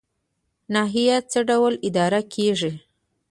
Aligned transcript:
ناحیه 0.73 1.17
څه 1.31 1.39
ډول 1.49 1.73
اداره 1.87 2.21
کیږي؟ 2.33 2.71